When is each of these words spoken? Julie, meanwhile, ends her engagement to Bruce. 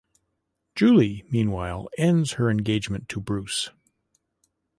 Julie, 0.73 1.23
meanwhile, 1.29 1.87
ends 1.95 2.31
her 2.31 2.49
engagement 2.49 3.07
to 3.09 3.21
Bruce. 3.21 3.69